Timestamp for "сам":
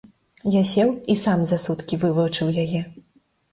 1.25-1.45